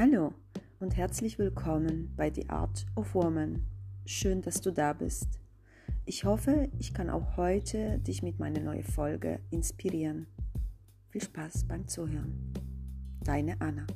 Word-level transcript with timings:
Hallo 0.00 0.32
und 0.78 0.96
herzlich 0.96 1.40
willkommen 1.40 2.14
bei 2.16 2.32
The 2.32 2.48
Art 2.50 2.86
of 2.94 3.16
Woman. 3.16 3.66
Schön, 4.06 4.42
dass 4.42 4.60
du 4.60 4.70
da 4.70 4.92
bist. 4.92 5.40
Ich 6.04 6.22
hoffe, 6.22 6.68
ich 6.78 6.94
kann 6.94 7.10
auch 7.10 7.36
heute 7.36 7.98
dich 7.98 8.22
mit 8.22 8.38
meiner 8.38 8.60
neuen 8.60 8.84
Folge 8.84 9.40
inspirieren. 9.50 10.28
Viel 11.08 11.22
Spaß 11.22 11.66
beim 11.66 11.88
Zuhören. 11.88 12.52
Deine 13.24 13.60
Anna. 13.60 13.88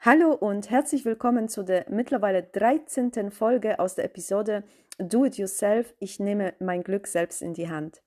Hallo 0.00 0.32
und 0.32 0.70
herzlich 0.70 1.04
willkommen 1.04 1.48
zu 1.48 1.62
der 1.62 1.86
mittlerweile 1.88 2.42
13. 2.42 3.30
Folge 3.30 3.78
aus 3.78 3.94
der 3.94 4.06
Episode 4.06 4.64
Do 4.98 5.24
It 5.24 5.38
Yourself. 5.38 5.94
Ich 6.00 6.18
nehme 6.18 6.54
mein 6.58 6.82
Glück 6.82 7.06
selbst 7.06 7.42
in 7.42 7.54
die 7.54 7.70
Hand. 7.70 8.02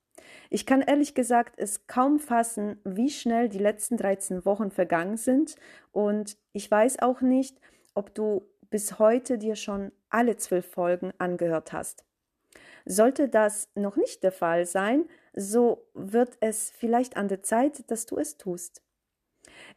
Ich 0.50 0.66
kann 0.66 0.82
ehrlich 0.82 1.14
gesagt 1.14 1.54
es 1.58 1.86
kaum 1.86 2.18
fassen, 2.18 2.78
wie 2.84 3.10
schnell 3.10 3.48
die 3.48 3.58
letzten 3.58 3.96
13 3.96 4.44
Wochen 4.44 4.70
vergangen 4.70 5.16
sind 5.16 5.56
und 5.92 6.36
ich 6.52 6.70
weiß 6.70 7.00
auch 7.00 7.20
nicht, 7.20 7.58
ob 7.94 8.14
du 8.14 8.46
bis 8.70 8.98
heute 8.98 9.38
dir 9.38 9.56
schon 9.56 9.92
alle 10.08 10.36
zwölf 10.36 10.66
Folgen 10.66 11.12
angehört 11.18 11.72
hast. 11.72 12.04
Sollte 12.84 13.28
das 13.28 13.68
noch 13.74 13.96
nicht 13.96 14.22
der 14.22 14.32
Fall 14.32 14.66
sein, 14.66 15.04
so 15.34 15.86
wird 15.94 16.36
es 16.40 16.70
vielleicht 16.70 17.16
an 17.16 17.28
der 17.28 17.42
Zeit, 17.42 17.90
dass 17.90 18.06
du 18.06 18.16
es 18.16 18.36
tust. 18.36 18.82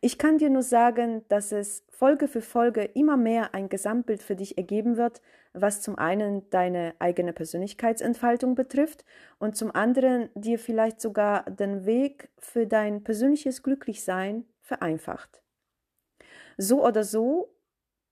Ich 0.02 0.18
kann 0.18 0.38
dir 0.38 0.50
nur 0.50 0.64
sagen, 0.64 1.24
dass 1.30 1.52
es 1.52 1.86
Folge 1.90 2.28
für 2.28 2.42
Folge 2.42 2.84
immer 2.84 3.18
mehr 3.18 3.54
ein 3.54 3.70
Gesamtbild 3.70 4.22
für 4.22 4.36
dich 4.36 4.58
ergeben 4.58 4.98
wird, 4.98 5.22
was 5.54 5.82
zum 5.82 5.98
einen 5.98 6.50
deine 6.50 6.96
eigene 7.00 7.34
Persönlichkeitsentfaltung 7.34 8.56
betrifft 8.56 9.06
und 9.40 9.56
zum 9.56 9.74
anderen 9.74 10.30
dir 10.36 10.60
vielleicht 10.60 11.00
sogar 11.00 11.44
den 11.50 11.86
Weg 11.86 12.30
für 12.40 12.68
dein 12.68 13.04
persönliches 13.04 13.64
Glücklichsein 13.64 14.46
vereinfacht. 14.62 15.44
So 16.58 16.86
oder 16.86 17.04
so, 17.04 17.56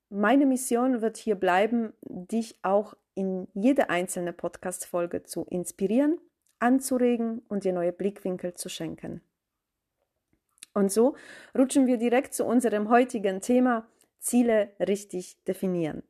meine 0.09 0.45
Mission 0.45 1.01
wird 1.01 1.17
hier 1.17 1.35
bleiben, 1.35 1.93
dich 2.01 2.59
auch 2.63 2.95
in 3.15 3.47
jede 3.53 3.89
einzelne 3.89 4.33
Podcast-Folge 4.33 5.23
zu 5.23 5.45
inspirieren, 5.45 6.19
anzuregen 6.59 7.39
und 7.49 7.63
dir 7.63 7.73
neue 7.73 7.91
Blickwinkel 7.91 8.53
zu 8.53 8.69
schenken. 8.69 9.21
Und 10.73 10.91
so 10.91 11.15
rutschen 11.57 11.87
wir 11.87 11.97
direkt 11.97 12.33
zu 12.33 12.45
unserem 12.45 12.89
heutigen 12.89 13.41
Thema 13.41 13.87
Ziele 14.19 14.71
richtig 14.79 15.43
definieren. 15.43 16.03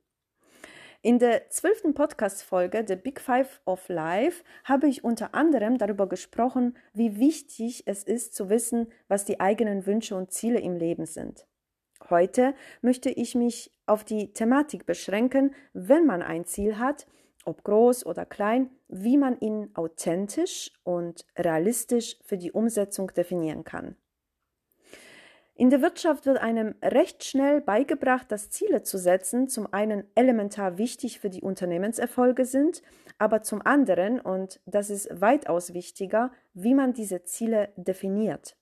In 1.03 1.17
der 1.17 1.49
zwölften 1.49 1.95
Podcast-Folge 1.95 2.85
The 2.87 2.95
Big 2.95 3.19
Five 3.19 3.61
of 3.65 3.89
Life 3.89 4.43
habe 4.65 4.87
ich 4.87 5.03
unter 5.03 5.33
anderem 5.33 5.79
darüber 5.79 6.07
gesprochen, 6.07 6.77
wie 6.93 7.17
wichtig 7.17 7.83
es 7.87 8.03
ist 8.03 8.35
zu 8.35 8.51
wissen, 8.51 8.91
was 9.07 9.25
die 9.25 9.39
eigenen 9.39 9.87
Wünsche 9.87 10.15
und 10.15 10.31
Ziele 10.31 10.59
im 10.59 10.75
Leben 10.75 11.07
sind. 11.07 11.47
Heute 12.11 12.53
möchte 12.81 13.09
ich 13.09 13.33
mich 13.33 13.71
auf 13.87 14.03
die 14.03 14.31
Thematik 14.33 14.85
beschränken, 14.85 15.55
wenn 15.73 16.05
man 16.05 16.21
ein 16.21 16.45
Ziel 16.45 16.77
hat, 16.77 17.07
ob 17.45 17.63
groß 17.63 18.05
oder 18.05 18.25
klein, 18.25 18.69
wie 18.87 19.17
man 19.17 19.39
ihn 19.39 19.71
authentisch 19.73 20.71
und 20.83 21.25
realistisch 21.35 22.17
für 22.23 22.37
die 22.37 22.51
Umsetzung 22.51 23.11
definieren 23.11 23.63
kann. 23.63 23.95
In 25.55 25.69
der 25.69 25.81
Wirtschaft 25.81 26.25
wird 26.25 26.37
einem 26.39 26.75
recht 26.81 27.23
schnell 27.23 27.61
beigebracht, 27.61 28.31
dass 28.31 28.49
Ziele 28.49 28.83
zu 28.83 28.97
setzen 28.97 29.47
zum 29.47 29.71
einen 29.71 30.05
elementar 30.15 30.77
wichtig 30.77 31.19
für 31.19 31.29
die 31.29 31.41
Unternehmenserfolge 31.41 32.45
sind, 32.45 32.81
aber 33.17 33.43
zum 33.43 33.61
anderen, 33.61 34.19
und 34.19 34.61
das 34.65 34.89
ist 34.89 35.09
weitaus 35.21 35.73
wichtiger, 35.73 36.31
wie 36.53 36.73
man 36.73 36.93
diese 36.93 37.23
Ziele 37.25 37.69
definiert. 37.75 38.55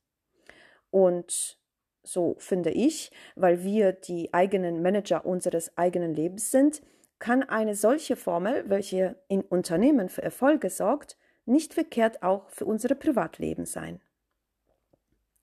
Und 0.89 1.59
so 2.03 2.35
finde 2.39 2.71
ich, 2.71 3.11
weil 3.35 3.63
wir 3.63 3.93
die 3.93 4.33
eigenen 4.33 4.81
Manager 4.81 5.25
unseres 5.25 5.78
eigenen 5.78 6.13
Lebens 6.13 6.51
sind, 6.51 6.81
kann 7.19 7.44
eine 7.44 7.75
solche 7.75 8.16
Formel, 8.16 8.63
welche 8.67 9.22
in 9.28 9.41
Unternehmen 9.41 10.09
für 10.09 10.23
Erfolge 10.23 10.69
sorgt, 10.69 11.17
nicht 11.45 11.73
verkehrt 11.73 12.23
auch 12.23 12.49
für 12.49 12.66
unsere 12.66 12.95
Privatleben 12.95 13.66
sein. 13.66 14.01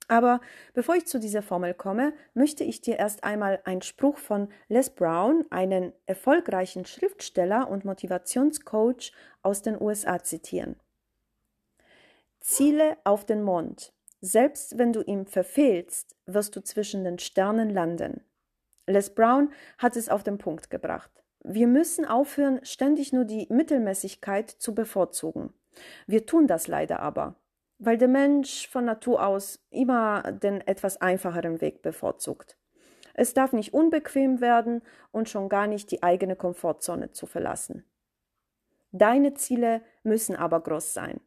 Aber 0.08 0.40
bevor 0.72 0.94
ich 0.94 1.06
zu 1.06 1.18
dieser 1.18 1.42
Formel 1.42 1.74
komme, 1.74 2.12
möchte 2.32 2.62
ich 2.62 2.80
dir 2.80 2.98
erst 2.98 3.24
einmal 3.24 3.60
einen 3.64 3.82
Spruch 3.82 4.18
von 4.18 4.48
Les 4.68 4.90
Brown, 4.90 5.44
einen 5.50 5.92
erfolgreichen 6.06 6.84
Schriftsteller 6.84 7.68
und 7.68 7.84
Motivationscoach 7.84 9.12
aus 9.42 9.62
den 9.62 9.80
USA 9.80 10.22
zitieren. 10.22 10.76
Ziele 12.40 12.96
auf 13.02 13.24
den 13.24 13.42
Mond. 13.42 13.92
Selbst 14.20 14.78
wenn 14.78 14.92
du 14.92 15.02
ihn 15.02 15.26
verfehlst, 15.26 16.14
wirst 16.26 16.54
du 16.54 16.62
zwischen 16.62 17.02
den 17.02 17.18
Sternen 17.18 17.70
landen. 17.70 18.20
Les 18.86 19.12
Brown 19.12 19.52
hat 19.78 19.96
es 19.96 20.08
auf 20.08 20.22
den 20.22 20.38
Punkt 20.38 20.70
gebracht. 20.70 21.10
Wir 21.42 21.66
müssen 21.66 22.04
aufhören, 22.04 22.60
ständig 22.64 23.12
nur 23.12 23.24
die 23.24 23.46
Mittelmäßigkeit 23.50 24.48
zu 24.50 24.74
bevorzugen. 24.74 25.52
Wir 26.06 26.26
tun 26.26 26.46
das 26.46 26.68
leider 26.68 27.00
aber 27.00 27.34
weil 27.78 27.98
der 27.98 28.08
Mensch 28.08 28.68
von 28.68 28.84
Natur 28.84 29.26
aus 29.26 29.60
immer 29.70 30.32
den 30.32 30.60
etwas 30.60 31.00
einfacheren 31.00 31.60
Weg 31.60 31.82
bevorzugt. 31.82 32.56
Es 33.14 33.34
darf 33.34 33.52
nicht 33.52 33.72
unbequem 33.72 34.40
werden 34.40 34.82
und 35.10 35.28
schon 35.28 35.48
gar 35.48 35.66
nicht 35.66 35.90
die 35.90 36.02
eigene 36.02 36.36
Komfortzone 36.36 37.12
zu 37.12 37.26
verlassen. 37.26 37.84
Deine 38.92 39.34
Ziele 39.34 39.82
müssen 40.02 40.36
aber 40.36 40.60
groß 40.60 40.94
sein. 40.94 41.20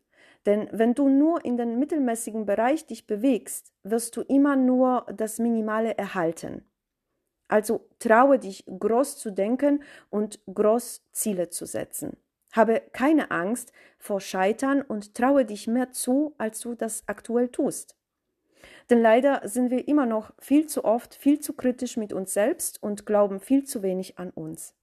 Denn 0.46 0.70
wenn 0.72 0.94
du 0.94 1.10
nur 1.10 1.44
in 1.44 1.58
den 1.58 1.80
mittelmäßigen 1.80 2.46
Bereich 2.46 2.86
dich 2.86 3.08
bewegst, 3.08 3.74
wirst 3.84 4.16
du 4.16 4.22
immer 4.22 4.56
nur 4.56 5.06
das 5.16 5.40
Minimale 5.40 5.98
erhalten. 5.98 6.66
Also 7.48 7.90
traue 7.98 8.40
dich, 8.40 8.66
groß 8.68 9.18
zu 9.18 9.32
denken 9.32 9.84
und 10.10 10.40
groß 10.52 11.10
Ziele 11.12 11.50
zu 11.50 11.66
setzen. 11.66 12.16
Habe 12.52 12.82
keine 12.94 13.32
Angst 13.32 13.74
vor 13.98 14.22
Scheitern 14.22 14.82
und 14.82 15.14
traue 15.16 15.46
dich 15.46 15.68
mehr 15.68 15.92
zu, 15.92 16.34
als 16.38 16.60
du 16.62 16.74
das 16.74 17.04
aktuell 17.08 17.50
tust. 17.50 17.96
Denn 18.90 19.02
leider 19.02 19.48
sind 19.48 19.70
wir 19.70 19.88
immer 19.88 20.06
noch 20.06 20.34
viel 20.40 20.68
zu 20.68 20.84
oft 20.84 21.14
viel 21.16 21.40
zu 21.40 21.54
kritisch 21.54 21.96
mit 21.96 22.12
uns 22.12 22.34
selbst 22.34 22.82
und 22.82 23.06
glauben 23.06 23.40
viel 23.40 23.64
zu 23.64 23.84
wenig 23.84 24.18
an 24.18 24.32
uns. 24.32 24.76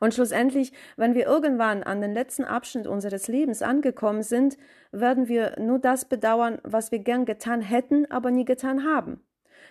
Und 0.00 0.14
schlussendlich, 0.14 0.72
wenn 0.96 1.14
wir 1.14 1.26
irgendwann 1.26 1.82
an 1.82 2.00
den 2.00 2.12
letzten 2.12 2.44
Abschnitt 2.44 2.86
unseres 2.86 3.28
Lebens 3.28 3.62
angekommen 3.62 4.22
sind, 4.22 4.58
werden 4.90 5.28
wir 5.28 5.58
nur 5.60 5.78
das 5.78 6.04
bedauern, 6.04 6.58
was 6.64 6.90
wir 6.90 6.98
gern 6.98 7.24
getan 7.24 7.60
hätten, 7.60 8.10
aber 8.10 8.30
nie 8.30 8.44
getan 8.44 8.84
haben. 8.84 9.24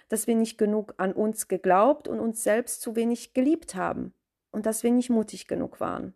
Dass 0.07 0.25
wir 0.25 0.35
nicht 0.35 0.57
genug 0.57 0.93
an 0.97 1.13
uns 1.13 1.49
geglaubt 1.49 2.07
und 2.07 2.19
uns 2.19 2.43
selbst 2.43 2.81
zu 2.81 2.95
wenig 2.95 3.33
geliebt 3.33 3.75
haben 3.75 4.13
und 4.51 4.65
dass 4.65 4.83
wir 4.83 4.91
nicht 4.91 5.09
mutig 5.09 5.47
genug 5.47 5.79
waren. 5.79 6.13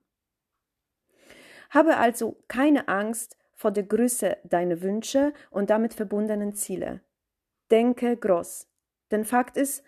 Habe 1.69 1.97
also 1.97 2.37
keine 2.47 2.87
Angst 2.87 3.37
vor 3.53 3.71
der 3.71 3.83
Größe 3.83 4.37
deiner 4.43 4.81
Wünsche 4.81 5.33
und 5.49 5.69
damit 5.69 5.93
verbundenen 5.93 6.53
Ziele. 6.53 7.01
Denke 7.71 8.15
groß. 8.17 8.67
Denn 9.11 9.25
Fakt 9.25 9.57
ist, 9.57 9.83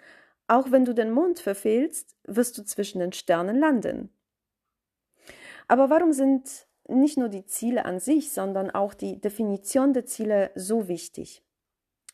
auch 0.48 0.72
wenn 0.72 0.86
du 0.86 0.94
den 0.94 1.12
Mond 1.12 1.40
verfehlst, 1.40 2.16
wirst 2.24 2.58
du 2.58 2.64
zwischen 2.64 3.00
den 3.00 3.12
Sternen 3.12 3.60
landen. 3.60 4.10
Aber 5.68 5.90
warum 5.90 6.14
sind 6.14 6.68
nicht 6.88 7.18
nur 7.18 7.30
die 7.30 7.46
Ziele 7.46 7.86
an 7.86 8.00
sich, 8.00 8.32
sondern 8.32 8.70
auch 8.70 8.94
die 8.94 9.20
Definition 9.20 9.94
der 9.94 10.06
Ziele 10.06 10.52
so 10.56 10.88
wichtig? 10.88 11.44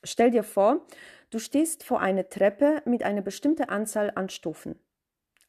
Stell 0.04 0.32
dir 0.32 0.44
vor, 0.44 0.86
du 1.30 1.40
stehst 1.40 1.84
vor 1.84 2.00
einer 2.00 2.28
Treppe 2.30 2.82
mit 2.86 3.04
einer 3.04 3.22
bestimmten 3.22 3.70
Anzahl 3.70 4.12
an 4.16 4.30
Stufen. 4.30 4.80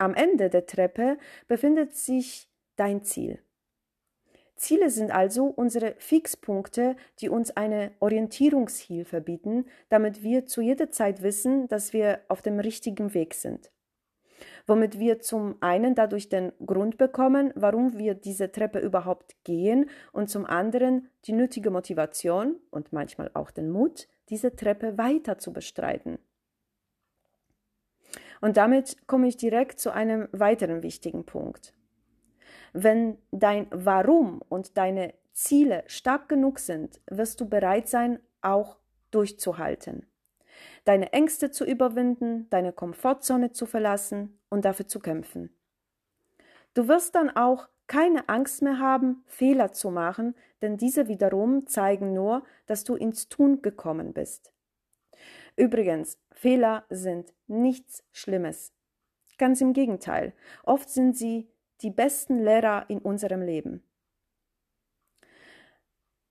Am 0.03 0.15
Ende 0.15 0.51
der 0.51 0.67
Treppe 0.67 1.17
befindet 1.47 1.95
sich 1.95 2.51
dein 2.75 3.05
Ziel. 3.05 3.39
Ziele 4.57 4.91
sind 4.91 5.13
also 5.13 5.45
unsere 5.45 5.95
Fixpunkte, 5.99 6.97
die 7.21 7.29
uns 7.29 7.57
eine 7.57 7.93
Orientierungshilfe 8.01 9.21
bieten, 9.21 9.67
damit 9.91 10.25
wir 10.25 10.45
zu 10.45 10.61
jeder 10.61 10.91
Zeit 10.91 11.23
wissen, 11.23 11.69
dass 11.69 11.93
wir 11.93 12.19
auf 12.27 12.43
dem 12.43 12.59
richtigen 12.59 13.15
Weg 13.15 13.35
sind. 13.35 13.71
Womit 14.67 14.99
wir 14.99 15.21
zum 15.21 15.55
einen 15.61 15.95
dadurch 15.95 16.29
den 16.29 16.51
Grund 16.67 16.99
bekommen, 16.99 17.53
warum 17.55 17.97
wir 17.97 18.15
diese 18.15 18.51
Treppe 18.51 18.81
überhaupt 18.81 19.37
gehen 19.45 19.89
und 20.11 20.31
zum 20.31 20.47
anderen 20.47 21.11
die 21.27 21.33
nötige 21.33 21.71
Motivation 21.71 22.57
und 22.73 22.93
manchmal 22.93 23.31
auch 23.35 23.53
den 23.53 23.71
Mut, 23.71 24.09
diese 24.31 24.57
Treppe 24.57 24.99
weiter 24.99 25.39
zu 25.39 25.53
bestreiten. 25.53 26.19
Und 28.43 28.57
damit 28.57 29.07
komme 29.07 29.29
ich 29.29 29.37
direkt 29.37 29.79
zu 29.79 29.93
einem 29.93 30.29
weiteren 30.33 30.83
wichtigen 30.83 31.25
Punkt. 31.25 31.73
Wenn 32.73 33.17
dein 33.31 33.69
Warum 33.71 34.43
und 34.49 34.77
deine 34.77 35.15
Ziele 35.33 35.85
stark 35.87 36.29
genug 36.29 36.59
sind, 36.59 37.01
wirst 37.09 37.41
du 37.41 37.49
bereit 37.49 37.89
sein, 37.89 38.19
auch 38.41 38.79
durchzuhalten. 39.13 40.07
Deine 40.85 41.13
Ängste 41.13 41.53
zu 41.53 41.65
überwinden, 41.65 42.51
deine 42.51 42.73
Komfortzone 42.73 43.53
zu 43.53 43.65
verlassen 43.65 44.41
und 44.51 44.65
dafür 44.65 44.89
zu 44.89 44.99
kämpfen. 44.99 45.55
Du 46.75 46.89
wirst 46.89 47.15
dann 47.15 47.31
auch 47.31 47.69
keine 47.87 48.29
Angst 48.29 48.61
mehr 48.61 48.81
haben, 48.81 49.23
Fehler 49.27 49.73
zu 49.73 49.91
machen, 49.93 50.35
denn 50.63 50.79
diese 50.79 51.07
wiederum 51.07 51.69
zeigen 51.69 52.13
nur, 52.13 52.43
dass 52.67 52.83
du 52.83 52.97
ins 52.97 53.29
Tun 53.29 53.63
gekommen 53.63 54.13
bist. 54.13 54.52
Übrigens, 55.57 56.19
Fehler 56.31 56.85
sind 56.89 57.33
nichts 57.47 58.05
Schlimmes. 58.13 58.73
Ganz 59.39 59.61
im 59.61 59.73
Gegenteil, 59.73 60.35
oft 60.65 60.89
sind 60.89 61.17
sie 61.17 61.49
die 61.81 61.91
besten 61.91 62.39
Lehrer 62.39 62.87
in 62.89 62.99
unserem 62.99 63.43
Leben. 63.43 63.83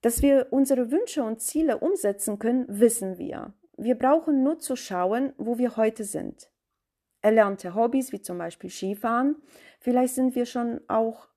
Dass 0.01 0.21
wir 0.21 0.47
unsere 0.51 0.91
Wünsche 0.91 1.23
und 1.23 1.41
Ziele 1.41 1.77
umsetzen 1.77 2.39
können, 2.39 2.65
wissen 2.67 3.17
wir. 3.17 3.53
Wir 3.77 3.95
brauchen 3.95 4.43
nur 4.43 4.59
zu 4.59 4.75
schauen, 4.75 5.33
wo 5.37 5.57
wir 5.57 5.77
heute 5.77 6.03
sind. 6.03 6.51
Erlernte 7.21 7.75
Hobbys 7.75 8.11
wie 8.11 8.21
zum 8.21 8.39
Beispiel 8.39 8.69
Skifahren, 8.69 9.35
vielleicht 9.79 10.15
sind 10.15 10.33
wir 10.33 10.45
schon 10.45 10.81
auch 10.87 11.27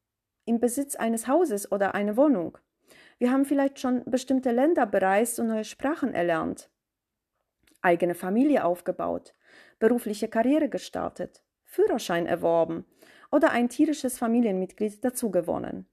im 0.47 0.61
Besitz 0.61 0.97
eines 0.97 1.29
Hauses 1.29 1.71
oder 1.71 1.95
einer 1.95 2.17
Wohnung. 2.17 2.57
Wir 3.19 3.31
haben 3.31 3.45
vielleicht 3.45 3.79
schon 3.81 4.03
bestimmte 4.07 4.51
Länder 4.51 4.87
bereist 4.87 5.39
und 5.39 5.49
neue 5.49 5.65
Sprachen 5.65 6.15
erlernt, 6.15 6.71
eigene 7.85 8.15
Familie 8.15 8.65
aufgebaut, 8.65 9.35
berufliche 9.79 10.29
Karriere 10.29 10.69
gestartet, 10.69 11.43
Führerschein 11.65 12.27
erworben 12.27 12.85
oder 13.31 13.51
ein 13.51 13.69
tierisches 13.69 14.19
Familienmitglied 14.19 15.05
dazugewonnen. 15.05 15.87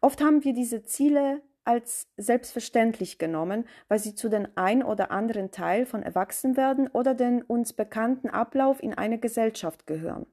Oft 0.00 0.20
haben 0.22 0.44
wir 0.44 0.52
diese 0.52 0.82
Ziele 0.82 1.42
als 1.64 2.08
selbstverständlich 2.16 3.18
genommen, 3.18 3.66
weil 3.88 3.98
sie 3.98 4.14
zu 4.14 4.28
den 4.28 4.48
ein 4.56 4.82
oder 4.82 5.10
anderen 5.10 5.50
Teil 5.50 5.86
von 5.86 6.02
Erwachsenwerden 6.02 6.88
oder 6.88 7.14
den 7.14 7.42
uns 7.42 7.72
bekannten 7.72 8.28
Ablauf 8.28 8.82
in 8.82 8.94
eine 8.94 9.18
Gesellschaft 9.18 9.86
gehören. 9.86 10.26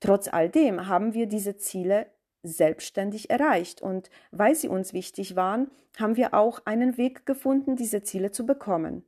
Trotz 0.00 0.28
all 0.28 0.50
dem 0.50 0.88
haben 0.88 1.14
wir 1.14 1.26
diese 1.26 1.56
Ziele 1.56 2.06
selbstständig 2.46 3.30
erreicht 3.30 3.82
und 3.82 4.10
weil 4.30 4.54
sie 4.54 4.68
uns 4.68 4.92
wichtig 4.92 5.36
waren, 5.36 5.70
haben 5.98 6.16
wir 6.16 6.34
auch 6.34 6.60
einen 6.64 6.96
Weg 6.96 7.26
gefunden, 7.26 7.76
diese 7.76 8.02
Ziele 8.02 8.30
zu 8.30 8.46
bekommen. 8.46 9.04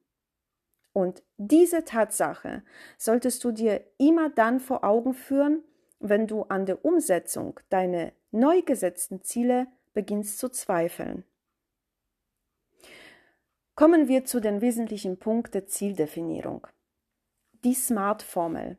Und 0.92 1.22
diese 1.36 1.84
Tatsache 1.84 2.62
solltest 2.96 3.44
du 3.44 3.52
dir 3.52 3.84
immer 3.98 4.30
dann 4.30 4.58
vor 4.58 4.84
Augen 4.84 5.14
führen, 5.14 5.62
wenn 6.00 6.26
du 6.26 6.42
an 6.42 6.66
der 6.66 6.84
Umsetzung 6.84 7.60
deiner 7.68 8.12
neu 8.30 8.62
gesetzten 8.62 9.22
Ziele 9.22 9.66
beginnst 9.94 10.38
zu 10.38 10.48
zweifeln. 10.48 11.24
Kommen 13.74 14.08
wir 14.08 14.24
zu 14.24 14.40
den 14.40 14.60
wesentlichen 14.60 15.18
Punkten 15.18 15.52
der 15.52 15.66
Zieldefinierung. 15.66 16.66
Die 17.64 17.74
SMART-Formel. 17.74 18.78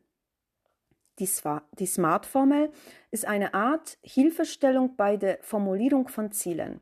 Die, 1.20 1.30
die 1.78 1.86
SMART-Formel 1.86 2.72
ist 3.12 3.26
eine 3.26 3.54
Art 3.54 3.98
Hilfestellung 4.02 4.96
bei 4.96 5.18
der 5.18 5.40
Formulierung 5.42 6.08
von 6.08 6.32
Zielen. 6.32 6.82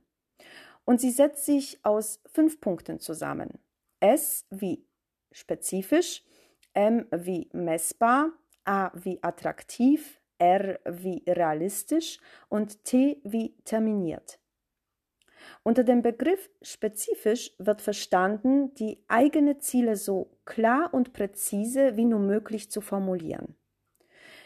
Und 0.86 1.01
sie 1.01 1.12
setzt 1.12 1.45
sich 1.45 1.80
aus 1.84 2.22
fünf 2.28 2.62
Punkten 2.62 3.00
zusammen. 3.00 3.60
S 4.00 4.45
wie 4.50 4.86
spezifisch, 5.31 6.24
M 6.74 7.07
wie 7.12 7.50
messbar, 7.51 8.31
A 8.63 8.92
wie 8.94 9.22
attraktiv, 9.22 10.22
R 10.38 10.80
wie 10.86 11.24
realistisch 11.28 12.19
und 12.48 12.84
T 12.84 13.19
wie 13.24 13.56
terminiert. 13.66 14.39
Unter 15.63 15.84
dem 15.84 16.01
Begriff 16.01 16.50
spezifisch 16.62 17.54
wird 17.57 17.81
verstanden, 17.81 18.74
die 18.75 19.04
eigenen 19.07 19.60
Ziele 19.62 19.95
so 19.95 20.38
klar 20.45 20.94
und 20.94 21.13
präzise 21.13 21.98
wie 21.98 22.06
nur 22.06 22.19
möglich 22.19 22.69
zu 22.69 22.81
formulieren. 22.81 23.56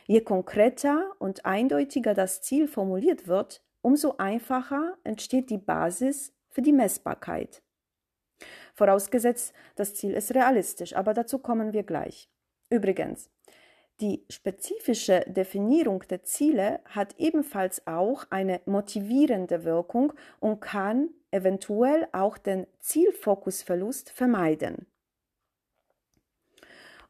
Je 0.07 0.21
konkreter 0.21 1.11
und 1.19 1.45
eindeutiger 1.45 2.13
das 2.13 2.41
Ziel 2.41 2.67
formuliert 2.67 3.27
wird, 3.27 3.61
umso 3.81 4.17
einfacher 4.17 4.97
entsteht 5.03 5.49
die 5.49 5.57
Basis 5.57 6.33
für 6.49 6.61
die 6.61 6.73
Messbarkeit. 6.73 7.61
Vorausgesetzt, 8.73 9.53
das 9.75 9.95
Ziel 9.95 10.13
ist 10.13 10.33
realistisch, 10.33 10.95
aber 10.95 11.13
dazu 11.13 11.39
kommen 11.39 11.73
wir 11.73 11.83
gleich. 11.83 12.29
Übrigens, 12.69 13.29
die 13.99 14.25
spezifische 14.31 15.23
Definierung 15.27 16.03
der 16.09 16.23
Ziele 16.23 16.79
hat 16.85 17.15
ebenfalls 17.19 17.85
auch 17.85 18.25
eine 18.31 18.61
motivierende 18.65 19.63
Wirkung 19.63 20.13
und 20.39 20.59
kann 20.59 21.09
eventuell 21.29 22.07
auch 22.11 22.39
den 22.39 22.65
Zielfokusverlust 22.79 24.09
vermeiden. 24.09 24.87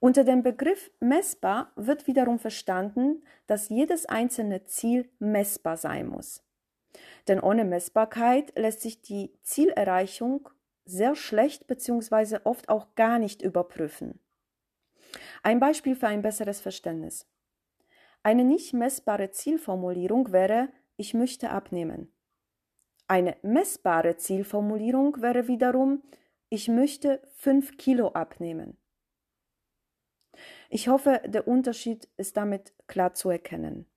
Unter 0.04 0.24
dem 0.24 0.42
Begriff 0.42 0.90
messbar 1.00 1.72
wird 1.76 2.08
wiederum 2.08 2.40
verstanden, 2.40 3.24
dass 3.46 3.70
jedes 3.70 4.08
einzelne 4.08 4.64
Ziel 4.64 5.08
messbar 5.20 5.78
sein 5.78 6.08
muss. 6.08 6.44
Denn 7.28 7.40
ohne 7.40 7.66
Messbarkeit 7.66 8.52
lässt 8.58 8.82
sich 8.82 9.04
die 9.04 9.32
Zielerreichung 9.44 10.50
sehr 10.86 11.16
schlecht 11.16 11.68
bzw. 11.68 12.40
oft 12.46 12.68
auch 12.68 12.96
gar 12.96 13.20
nicht 13.20 13.44
überprüfen. 13.44 14.20
Ein 15.44 15.60
Beispiel 15.60 15.96
für 15.96 16.08
ein 16.08 16.24
besseres 16.24 16.62
Verständnis. 16.62 17.28
Eine 18.24 18.44
nicht 18.44 18.74
messbare 18.74 19.30
Zielformulierung 19.30 20.32
wäre, 20.32 20.70
ich 20.98 21.14
möchte 21.14 21.52
abnehmen. 21.52 22.12
Eine 23.08 23.38
messbare 23.44 24.18
Zielformulierung 24.18 25.22
wäre 25.22 25.48
wiederum, 25.48 26.02
ich 26.50 26.70
möchte 26.70 27.22
5 27.36 27.78
Kilo 27.78 28.08
abnehmen. 28.10 28.81
Ich 30.74 30.88
hoffe, 30.88 31.22
der 31.26 31.50
Unterschied 31.50 32.08
ist 32.16 32.38
damit 32.38 32.74
klar 32.88 33.14
zu 33.14 33.30
erkennen. 33.30 33.88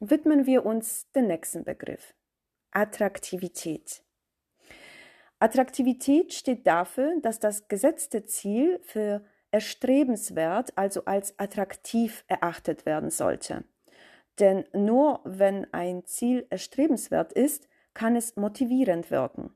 Widmen 0.00 0.44
wir 0.44 0.66
uns 0.66 1.10
dem 1.12 1.26
nächsten 1.26 1.64
Begriff. 1.64 2.14
Attraktivität. 2.72 4.02
Attraktivität 5.38 6.34
steht 6.34 6.66
dafür, 6.66 7.18
dass 7.22 7.38
das 7.38 7.68
gesetzte 7.68 8.26
Ziel 8.26 8.80
für 8.82 9.24
erstrebenswert, 9.50 10.76
also 10.76 11.06
als 11.06 11.38
attraktiv 11.38 12.22
erachtet 12.28 12.84
werden 12.84 13.08
sollte. 13.08 13.64
Denn 14.38 14.66
nur 14.74 15.22
wenn 15.24 15.72
ein 15.72 16.04
Ziel 16.04 16.46
erstrebenswert 16.50 17.32
ist, 17.32 17.66
kann 17.94 18.14
es 18.14 18.36
motivierend 18.36 19.10
wirken. 19.10 19.54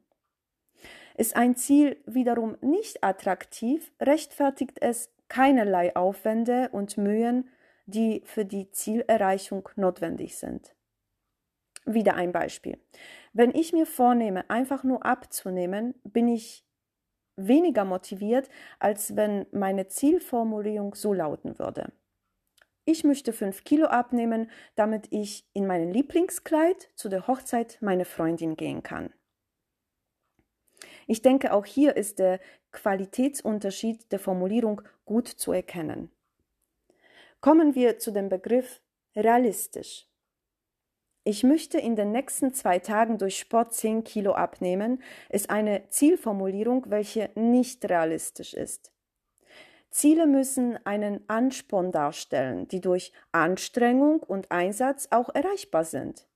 Ist 1.14 1.36
ein 1.36 1.56
Ziel 1.56 2.02
wiederum 2.06 2.56
nicht 2.62 3.04
attraktiv, 3.04 3.92
rechtfertigt 4.00 4.78
es 4.80 5.13
keinerlei 5.34 5.96
Aufwände 5.96 6.68
und 6.70 6.96
Mühen, 6.96 7.50
die 7.86 8.22
für 8.24 8.44
die 8.44 8.70
Zielerreichung 8.70 9.68
notwendig 9.74 10.36
sind. 10.38 10.76
Wieder 11.84 12.14
ein 12.14 12.30
Beispiel. 12.30 12.78
Wenn 13.32 13.50
ich 13.50 13.72
mir 13.72 13.84
vornehme, 13.84 14.48
einfach 14.48 14.84
nur 14.84 15.04
abzunehmen, 15.04 15.96
bin 16.04 16.28
ich 16.28 16.64
weniger 17.34 17.84
motiviert, 17.84 18.48
als 18.78 19.16
wenn 19.16 19.46
meine 19.50 19.88
Zielformulierung 19.88 20.94
so 20.94 21.12
lauten 21.12 21.58
würde. 21.58 21.92
Ich 22.84 23.02
möchte 23.02 23.32
fünf 23.32 23.64
Kilo 23.64 23.86
abnehmen, 23.86 24.48
damit 24.76 25.08
ich 25.10 25.48
in 25.52 25.66
meinem 25.66 25.90
Lieblingskleid 25.90 26.90
zu 26.94 27.08
der 27.08 27.26
Hochzeit 27.26 27.78
meiner 27.80 28.04
Freundin 28.04 28.56
gehen 28.56 28.84
kann. 28.84 29.12
Ich 31.06 31.22
denke, 31.22 31.52
auch 31.52 31.66
hier 31.66 31.96
ist 31.96 32.18
der 32.18 32.40
Qualitätsunterschied 32.72 34.10
der 34.12 34.18
Formulierung 34.18 34.82
gut 35.04 35.28
zu 35.28 35.52
erkennen. 35.52 36.10
Kommen 37.40 37.74
wir 37.74 37.98
zu 37.98 38.10
dem 38.10 38.28
Begriff 38.28 38.80
realistisch. 39.14 40.08
Ich 41.26 41.42
möchte 41.42 41.78
in 41.78 41.96
den 41.96 42.12
nächsten 42.12 42.52
zwei 42.52 42.78
Tagen 42.78 43.16
durch 43.16 43.38
Sport 43.38 43.72
10 43.72 44.04
Kilo 44.04 44.32
abnehmen, 44.32 45.02
ist 45.30 45.48
eine 45.48 45.88
Zielformulierung, 45.88 46.90
welche 46.90 47.30
nicht 47.34 47.88
realistisch 47.88 48.52
ist. 48.52 48.92
Ziele 49.90 50.26
müssen 50.26 50.78
einen 50.84 51.26
Ansporn 51.28 51.92
darstellen, 51.92 52.68
die 52.68 52.80
durch 52.80 53.12
Anstrengung 53.32 54.22
und 54.22 54.50
Einsatz 54.50 55.08
auch 55.12 55.34
erreichbar 55.34 55.84
sind. 55.84 56.26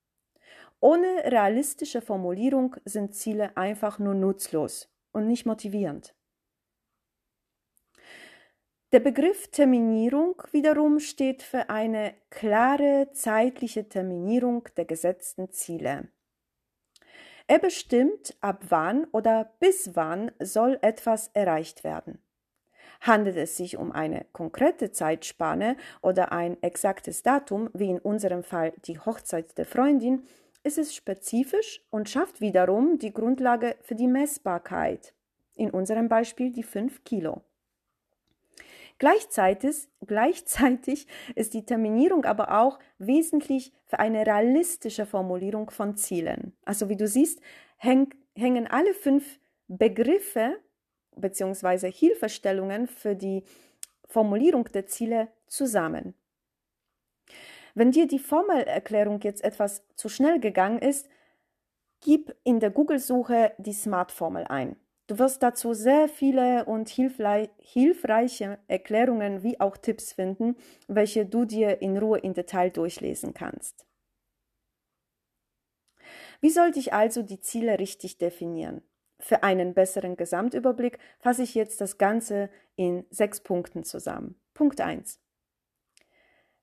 Ohne 0.80 1.25
realistische 1.25 2.00
Formulierung 2.00 2.76
sind 2.85 3.14
Ziele 3.14 3.56
einfach 3.56 3.99
nur 3.99 4.14
nutzlos 4.14 4.88
und 5.12 5.26
nicht 5.26 5.44
motivierend. 5.44 6.14
Der 8.92 9.00
Begriff 9.00 9.49
Terminierung 9.49 10.42
wiederum 10.52 10.99
steht 10.99 11.42
für 11.42 11.68
eine 11.68 12.14
klare 12.30 13.11
zeitliche 13.12 13.88
Terminierung 13.88 14.66
der 14.76 14.87
gesetzten 14.87 15.50
Ziele. 15.50 16.08
Er 17.49 17.58
bestimmt, 17.58 18.37
ab 18.40 18.64
wann 18.68 19.04
oder 19.12 19.52
bis 19.58 19.94
wann 19.94 20.30
soll 20.38 20.78
etwas 20.80 21.28
erreicht 21.35 21.85
werden. 21.85 22.23
Handelt 23.00 23.37
es 23.37 23.56
sich 23.56 23.76
um 23.76 23.92
eine 23.92 24.26
konkrete 24.32 24.90
Zeitspanne 24.90 25.76
oder 26.00 26.32
ein 26.32 26.62
exaktes 26.62 27.23
Datum, 27.23 27.70
wie 27.75 27.90
in 27.90 27.99
unserem 27.99 28.42
Fall 28.42 28.73
die 28.85 28.99
Hochzeit 28.99 29.56
der 29.58 29.66
Freundin, 29.66 30.26
ist 30.62 30.79
es 30.79 30.95
spezifisch 30.95 31.83
und 31.91 32.09
schafft 32.09 32.41
wiederum 32.41 32.99
die 32.99 33.12
Grundlage 33.12 33.77
für 33.83 33.95
die 33.95 34.09
Messbarkeit. 34.09 35.15
In 35.55 35.71
unserem 35.71 36.09
Beispiel 36.09 36.53
die 36.53 36.62
5 36.62 37.05
Kilo. 37.05 37.43
Gleichzeitig, 38.99 39.88
gleichzeitig 40.07 41.07
ist 41.37 41.55
die 41.55 41.65
Terminierung 41.65 42.25
aber 42.25 42.61
auch 42.61 42.79
wesentlich 42.99 43.73
für 43.87 44.00
eine 44.00 44.27
realistische 44.27 45.07
Formulierung 45.07 45.71
von 45.71 45.97
Zielen. 45.97 46.53
Also 46.65 46.88
wie 46.88 46.97
du 46.97 47.07
siehst, 47.07 47.41
häng, 47.77 48.12
hängen 48.35 48.67
alle 48.67 48.95
fünf 48.95 49.38
Begriffe 49.69 50.59
bzw. 51.17 51.93
Hilfestellungen 51.93 52.88
für 52.88 53.15
die 53.15 53.45
Formulierung 54.07 54.65
der 54.73 54.87
Ziele 54.87 55.29
zusammen. 55.47 56.15
Wenn 57.78 57.92
dir 57.92 58.08
die 58.08 58.18
Formelerklärung 58.18 59.20
jetzt 59.20 59.44
etwas 59.44 59.85
zu 59.94 60.08
schnell 60.08 60.40
gegangen 60.40 60.80
ist, 60.80 61.08
gib 62.00 62.35
in 62.42 62.58
der 62.58 62.73
Google-Suche 62.73 63.52
die 63.58 63.73
Smart-Formel 63.73 64.47
ein. 64.49 64.75
Du 65.06 65.20
wirst 65.20 65.44
dazu 65.44 65.75
sehr 65.75 66.08
viele 66.08 66.64
und 66.64 66.88
hilfreiche 66.88 68.58
Erklärungen 68.66 69.44
wie 69.44 69.61
auch 69.61 69.76
Tipps 69.76 70.12
finden, 70.12 70.56
welche 70.88 71.25
du 71.25 71.44
dir 71.44 71.80
in 71.80 71.97
Ruhe 71.97 72.18
in 72.18 72.35
Detail 72.35 72.70
durchlesen 72.70 73.32
kannst. 73.32 73.87
Wie 76.40 76.50
sollte 76.50 76.80
ich 76.80 76.92
also 76.92 77.23
die 77.23 77.38
Ziele 77.38 77.78
richtig 77.78 78.18
definieren? 78.18 78.82
Für 79.20 79.44
einen 79.44 79.73
besseren 79.73 80.16
Gesamtüberblick 80.16 80.99
fasse 81.20 81.44
ich 81.44 81.54
jetzt 81.54 81.80
das 81.80 81.97
Ganze 81.97 82.50
in 82.75 83.06
sechs 83.11 83.40
Punkten 83.40 83.85
zusammen. 83.85 84.35
Punkt 84.52 84.80
1. 84.80 85.20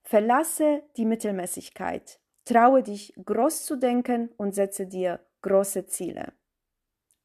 Verlasse 0.08 0.84
die 0.98 1.06
Mittelmäßigkeit. 1.06 2.20
Traue 2.46 2.84
dich, 2.84 3.12
groß 3.26 3.66
zu 3.66 3.76
denken 3.76 4.30
und 4.38 4.54
setze 4.54 4.86
dir 4.86 5.20
große 5.42 5.88
Ziele. 5.88 6.34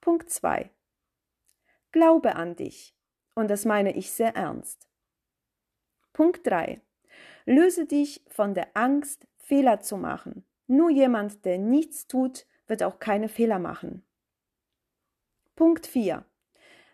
Punkt 0.00 0.30
2. 0.30 0.70
Glaube 1.92 2.36
an 2.36 2.56
dich. 2.56 2.96
Und 3.34 3.50
das 3.50 3.66
meine 3.66 3.94
ich 3.94 4.10
sehr 4.10 4.34
ernst. 4.34 4.88
Punkt 6.14 6.46
3. 6.46 6.80
Löse 7.44 7.84
dich 7.84 8.24
von 8.28 8.54
der 8.54 8.74
Angst, 8.74 9.26
Fehler 9.36 9.80
zu 9.80 9.98
machen. 9.98 10.46
Nur 10.66 10.88
jemand, 10.88 11.44
der 11.44 11.58
nichts 11.58 12.06
tut, 12.06 12.46
wird 12.66 12.82
auch 12.82 12.98
keine 12.98 13.28
Fehler 13.28 13.58
machen. 13.58 14.06
Punkt 15.54 15.86
4. 15.86 16.24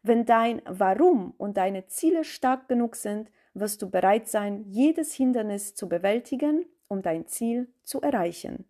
Wenn 0.02 0.24
dein 0.24 0.62
Warum 0.66 1.30
und 1.38 1.56
deine 1.56 1.86
Ziele 1.86 2.24
stark 2.24 2.66
genug 2.68 2.96
sind, 2.96 3.30
wirst 3.58 3.82
du 3.82 3.90
bereit 3.90 4.28
sein, 4.28 4.64
jedes 4.68 5.12
Hindernis 5.14 5.75
zu 5.75 5.88
bewältigen, 5.88 6.66
um 6.88 7.02
dein 7.02 7.26
Ziel 7.26 7.72
zu 7.84 8.00
erreichen. 8.00 8.68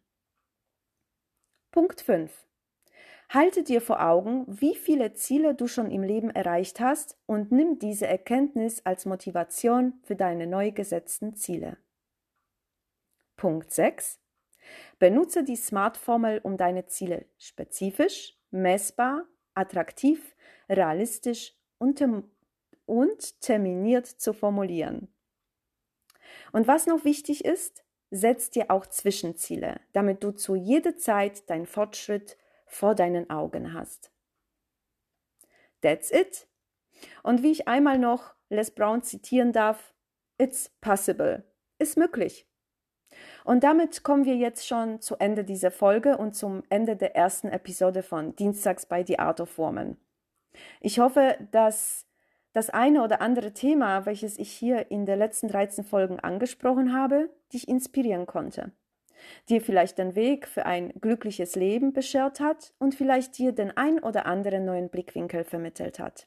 Punkt 1.70 2.00
5. 2.00 2.46
Halte 3.28 3.64
dir 3.64 3.80
vor 3.80 4.00
Augen, 4.00 4.44
wie 4.46 4.76
viele 4.76 5.12
Ziele 5.14 5.54
du 5.54 5.66
schon 5.66 5.90
im 5.90 6.02
Leben 6.02 6.30
erreicht 6.30 6.78
hast 6.78 7.18
und 7.26 7.50
nimm 7.50 7.78
diese 7.78 8.06
Erkenntnis 8.06 8.86
als 8.86 9.04
Motivation 9.04 9.94
für 10.04 10.14
deine 10.14 10.46
neu 10.46 10.70
gesetzten 10.70 11.34
Ziele. 11.34 11.76
Punkt 13.36 13.72
6. 13.72 14.20
Benutze 14.98 15.44
die 15.44 15.56
SMART-Formel, 15.56 16.40
um 16.42 16.56
deine 16.56 16.86
Ziele 16.86 17.26
spezifisch, 17.36 18.38
messbar, 18.50 19.24
attraktiv, 19.54 20.36
realistisch 20.68 21.54
und, 21.78 22.00
und 22.86 23.40
terminiert 23.40 24.06
zu 24.06 24.32
formulieren. 24.32 25.08
Und 26.52 26.66
was 26.66 26.86
noch 26.86 27.04
wichtig 27.04 27.44
ist, 27.44 27.84
setz 28.10 28.50
dir 28.50 28.70
auch 28.70 28.86
Zwischenziele, 28.86 29.80
damit 29.92 30.22
du 30.22 30.30
zu 30.30 30.54
jeder 30.54 30.96
Zeit 30.96 31.48
deinen 31.50 31.66
Fortschritt 31.66 32.38
vor 32.66 32.94
deinen 32.94 33.30
Augen 33.30 33.74
hast. 33.74 34.10
That's 35.82 36.10
it. 36.10 36.48
Und 37.22 37.42
wie 37.42 37.52
ich 37.52 37.68
einmal 37.68 37.98
noch 37.98 38.34
Les 38.48 38.70
Brown 38.70 39.02
zitieren 39.02 39.52
darf, 39.52 39.92
It's 40.38 40.70
possible. 40.80 41.44
Ist 41.78 41.96
möglich. 41.96 42.46
Und 43.44 43.64
damit 43.64 44.02
kommen 44.02 44.24
wir 44.24 44.36
jetzt 44.36 44.66
schon 44.66 45.00
zu 45.00 45.16
Ende 45.16 45.44
dieser 45.44 45.70
Folge 45.70 46.18
und 46.18 46.34
zum 46.34 46.62
Ende 46.68 46.96
der 46.96 47.16
ersten 47.16 47.48
Episode 47.48 48.02
von 48.02 48.36
Dienstags 48.36 48.86
bei 48.86 49.04
The 49.04 49.18
Art 49.18 49.40
of 49.40 49.56
Woman. 49.56 49.96
Ich 50.80 50.98
hoffe, 50.98 51.38
dass 51.52 52.05
das 52.56 52.70
eine 52.70 53.04
oder 53.04 53.20
andere 53.20 53.52
Thema, 53.52 54.06
welches 54.06 54.38
ich 54.38 54.50
hier 54.50 54.90
in 54.90 55.04
den 55.04 55.18
letzten 55.18 55.48
13 55.48 55.84
Folgen 55.84 56.18
angesprochen 56.18 56.94
habe, 56.94 57.28
dich 57.52 57.68
inspirieren 57.68 58.26
konnte 58.26 58.72
dir 59.48 59.60
vielleicht 59.60 59.98
den 59.98 60.14
Weg 60.14 60.46
für 60.46 60.66
ein 60.66 60.92
glückliches 61.00 61.56
Leben 61.56 61.92
beschert 61.92 62.40
hat 62.40 62.74
und 62.78 62.94
vielleicht 62.94 63.38
dir 63.38 63.52
den 63.52 63.76
ein 63.76 63.98
oder 63.98 64.26
anderen 64.26 64.64
neuen 64.64 64.88
Blickwinkel 64.88 65.44
vermittelt 65.44 65.98
hat. 65.98 66.26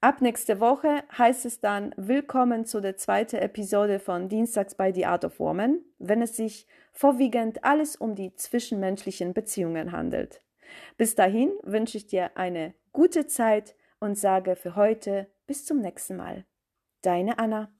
Ab 0.00 0.20
nächste 0.20 0.60
Woche 0.60 1.02
heißt 1.16 1.46
es 1.46 1.60
dann 1.60 1.94
Willkommen 1.96 2.66
zu 2.66 2.80
der 2.80 2.96
zweiten 2.96 3.36
Episode 3.36 3.98
von 3.98 4.28
Dienstags 4.28 4.74
bei 4.74 4.92
The 4.92 5.06
Art 5.06 5.24
of 5.24 5.40
Woman, 5.40 5.80
wenn 5.98 6.20
es 6.20 6.36
sich 6.36 6.66
vorwiegend 6.92 7.64
alles 7.64 7.96
um 7.96 8.14
die 8.14 8.34
zwischenmenschlichen 8.34 9.32
Beziehungen 9.32 9.92
handelt. 9.92 10.42
Bis 10.96 11.14
dahin 11.14 11.50
wünsche 11.62 11.96
ich 11.96 12.06
dir 12.06 12.36
eine 12.36 12.74
gute 12.92 13.26
Zeit 13.26 13.74
und 14.00 14.16
sage 14.16 14.56
für 14.56 14.76
heute 14.76 15.30
bis 15.46 15.64
zum 15.64 15.80
nächsten 15.80 16.16
Mal. 16.16 16.44
Deine 17.02 17.38
Anna. 17.38 17.72